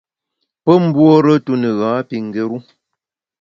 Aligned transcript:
Pe 0.63 0.73
mbuore 0.85 1.33
tu 1.45 1.53
ne 1.61 1.69
gha 1.79 1.91
pi 2.07 2.15
ngéru. 2.27 2.57